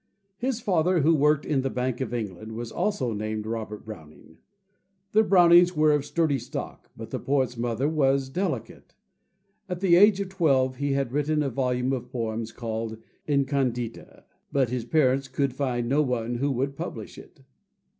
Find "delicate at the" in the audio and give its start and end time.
8.27-9.95